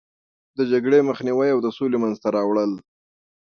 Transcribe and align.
د 0.57 0.59
جګړې 0.71 0.99
مخنیوی 1.09 1.49
او 1.53 1.59
د 1.65 1.67
سولې 1.77 1.97
منځته 2.03 2.27
راوړل. 2.37 2.71